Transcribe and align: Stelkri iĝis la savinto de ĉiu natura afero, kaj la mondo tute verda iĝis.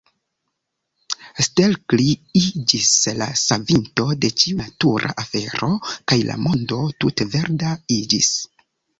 Stelkri 1.47 2.05
iĝis 2.39 2.87
la 3.19 3.27
savinto 3.41 4.05
de 4.23 4.31
ĉiu 4.43 4.57
natura 4.61 5.11
afero, 5.25 5.69
kaj 6.13 6.17
la 6.31 6.39
mondo 6.47 6.79
tute 7.05 7.29
verda 7.35 7.75
iĝis. 7.97 8.31